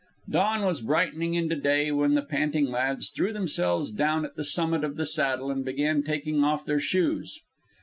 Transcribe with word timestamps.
Dawn 0.27 0.65
was 0.65 0.81
brightening 0.81 1.35
into 1.35 1.55
day 1.55 1.91
when 1.91 2.15
the 2.15 2.23
panting 2.23 2.65
lads 2.71 3.11
threw 3.11 3.31
themselves 3.31 3.91
down 3.91 4.25
at 4.25 4.33
the 4.35 4.43
summit 4.43 4.83
of 4.83 4.95
the 4.95 5.05
Saddle 5.05 5.51
and 5.51 5.63
began 5.63 6.01
taking 6.01 6.43
off 6.43 6.65
their 6.65 6.79
shoes. 6.79 7.39